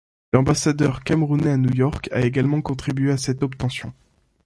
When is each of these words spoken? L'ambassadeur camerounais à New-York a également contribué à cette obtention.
L'ambassadeur 0.33 1.03
camerounais 1.03 1.51
à 1.51 1.57
New-York 1.57 2.09
a 2.11 2.21
également 2.21 2.63
contribué 2.63 3.11
à 3.11 3.17
cette 3.19 3.43
obtention. 3.43 3.93